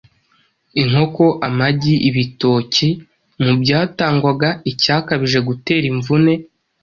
[0.81, 2.89] inkoko, amagi, ibitoki...
[3.43, 6.33] Mu byatangwaga icyakabije gutera imvune